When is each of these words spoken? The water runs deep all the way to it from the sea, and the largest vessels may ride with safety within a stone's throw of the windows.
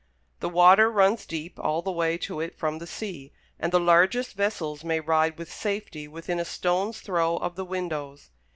The 0.39 0.49
water 0.49 0.89
runs 0.91 1.27
deep 1.27 1.59
all 1.59 1.83
the 1.83 1.91
way 1.91 2.17
to 2.25 2.39
it 2.41 2.57
from 2.57 2.79
the 2.79 2.87
sea, 2.87 3.31
and 3.59 3.71
the 3.71 3.79
largest 3.79 4.33
vessels 4.35 4.83
may 4.83 4.99
ride 4.99 5.37
with 5.37 5.53
safety 5.53 6.07
within 6.07 6.39
a 6.39 6.43
stone's 6.43 7.01
throw 7.01 7.37
of 7.37 7.55
the 7.55 7.65
windows. 7.65 8.31